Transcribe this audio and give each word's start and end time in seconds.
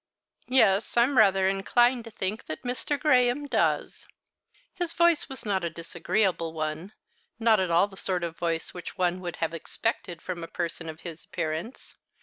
"Yes, 0.47 0.97
I'm 0.97 1.15
rather 1.19 1.47
inclined 1.47 2.05
to 2.05 2.09
think 2.09 2.47
that 2.47 2.63
Mr. 2.63 2.99
Graham 2.99 3.45
does." 3.45 4.07
His 4.73 4.93
voice 4.93 5.29
was 5.29 5.45
not 5.45 5.63
a 5.63 5.69
disagreeable 5.69 6.53
one; 6.53 6.93
not 7.37 7.59
at 7.59 7.69
all 7.69 7.85
the 7.87 7.97
sort 7.97 8.23
of 8.23 8.35
voice 8.35 8.73
which 8.73 8.97
one 8.97 9.19
would 9.21 9.35
have 9.35 9.53
expected 9.53 10.19
from 10.19 10.43
a 10.43 10.47
person 10.47 10.89
of 10.89 11.01
his 11.01 11.23
appearance. 11.25 11.93